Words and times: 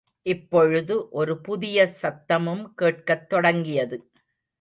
இப்பொழுது 0.25 1.09
ஒரு 1.09 1.41
புதிய 1.41 1.89
சத்தமும் 2.01 2.63
கேட்கத் 2.75 3.29
தொடங்கியது. 3.29 3.97